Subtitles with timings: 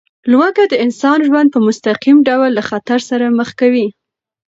[0.31, 3.87] لوږه د انسان ژوند په مستقیم ډول له خطر سره مخ کوي.